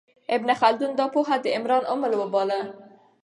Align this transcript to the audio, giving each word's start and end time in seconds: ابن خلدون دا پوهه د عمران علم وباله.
ابن 0.35 0.49
خلدون 0.61 0.91
دا 0.99 1.05
پوهه 1.13 1.35
د 1.43 1.45
عمران 1.57 1.83
علم 1.91 2.19
وباله. 2.21 2.59